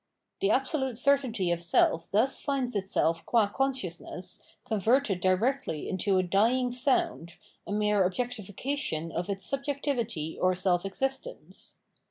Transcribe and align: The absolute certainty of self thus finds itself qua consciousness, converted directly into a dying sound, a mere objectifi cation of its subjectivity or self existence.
The 0.39 0.49
absolute 0.49 0.97
certainty 0.97 1.51
of 1.51 1.61
self 1.61 2.09
thus 2.09 2.39
finds 2.39 2.75
itself 2.75 3.23
qua 3.23 3.47
consciousness, 3.47 4.41
converted 4.65 5.21
directly 5.21 5.87
into 5.87 6.17
a 6.17 6.23
dying 6.23 6.71
sound, 6.71 7.35
a 7.67 7.71
mere 7.71 8.03
objectifi 8.09 8.55
cation 8.57 9.11
of 9.11 9.29
its 9.29 9.45
subjectivity 9.45 10.39
or 10.39 10.55
self 10.55 10.87
existence. 10.87 11.81